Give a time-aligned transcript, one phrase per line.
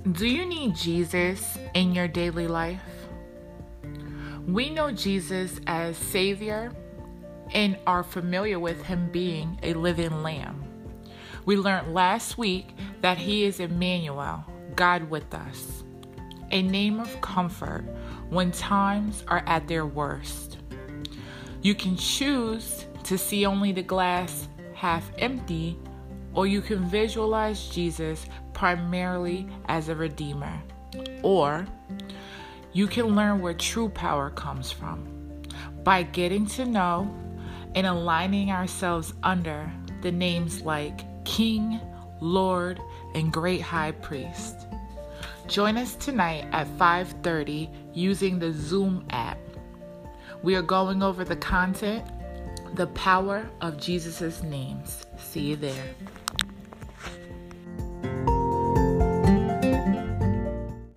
[0.00, 2.80] Do you need Jesus in your daily life?
[4.46, 6.72] We know Jesus as Savior
[7.52, 10.64] and are familiar with Him being a living Lamb.
[11.44, 12.68] We learned last week
[13.02, 14.42] that He is Emmanuel,
[14.74, 15.84] God with us,
[16.50, 17.84] a name of comfort
[18.30, 20.56] when times are at their worst.
[21.60, 25.78] You can choose to see only the glass half empty,
[26.34, 30.60] or you can visualize Jesus primarily as a redeemer.
[31.22, 31.66] Or
[32.72, 35.42] you can learn where true power comes from
[35.82, 37.12] by getting to know
[37.74, 41.80] and aligning ourselves under the names like King,
[42.20, 42.80] Lord,
[43.14, 44.66] and Great High Priest.
[45.46, 49.38] Join us tonight at 5:30 using the Zoom app.
[50.42, 52.04] We are going over the content,
[52.74, 55.06] the power of Jesus' names.
[55.16, 55.84] See you there.